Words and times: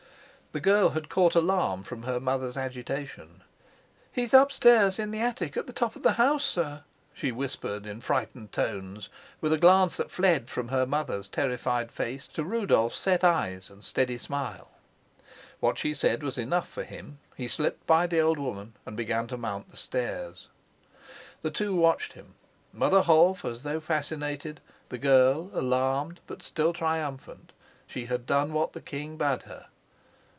The 0.53 0.59
girl 0.59 0.89
had 0.89 1.07
caught 1.07 1.33
alarm 1.33 1.81
from 1.83 2.03
her 2.03 2.19
mother's 2.19 2.57
agitation. 2.57 3.41
"He's 4.11 4.33
upstairs 4.33 4.99
in 4.99 5.11
the 5.11 5.21
attic 5.21 5.55
at 5.55 5.65
the 5.65 5.71
top 5.71 5.95
of 5.95 6.03
the 6.03 6.11
house, 6.19 6.43
sir," 6.43 6.83
she 7.13 7.31
whispered 7.31 7.85
in 7.85 8.01
frightened 8.01 8.51
tones, 8.51 9.07
with 9.39 9.53
a 9.53 9.57
glance 9.57 9.95
that 9.95 10.11
fled 10.11 10.49
from 10.49 10.67
her 10.67 10.85
mother's 10.85 11.29
terrified 11.29 11.89
face 11.89 12.27
to 12.27 12.43
Rudolf's 12.43 12.97
set 12.97 13.23
eyes 13.23 13.69
and 13.69 13.81
steady 13.81 14.17
smile. 14.17 14.71
What 15.61 15.77
she 15.77 15.93
said 15.93 16.21
was 16.21 16.37
enough 16.37 16.67
for 16.67 16.83
him. 16.83 17.19
He 17.37 17.47
slipped 17.47 17.87
by 17.87 18.05
the 18.05 18.19
old 18.19 18.37
woman 18.37 18.73
and 18.85 18.97
began 18.97 19.27
to 19.27 19.37
mount 19.37 19.71
the 19.71 19.77
stairs. 19.77 20.49
The 21.43 21.51
two 21.51 21.73
watched 21.77 22.11
him, 22.11 22.33
Mother 22.73 23.03
Holf 23.03 23.45
as 23.45 23.63
though 23.63 23.79
fascinated, 23.79 24.59
the 24.89 24.97
girl 24.97 25.49
alarmed 25.53 26.19
but 26.27 26.43
still 26.43 26.73
triumphant: 26.73 27.53
she 27.87 28.07
had 28.07 28.25
done 28.25 28.51
what 28.51 28.73
the 28.73 28.81
king 28.81 29.15
bade 29.15 29.43
her. 29.43 29.67